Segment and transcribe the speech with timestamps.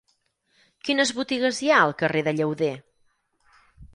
[0.87, 2.73] Quines botigues hi ha al carrer de Llauder?